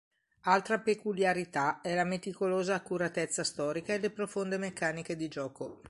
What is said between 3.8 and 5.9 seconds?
e le profonde meccaniche di gioco.